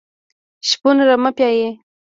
شپون 0.69 0.95
رمه 1.09 1.31
پیایي. 1.37 1.69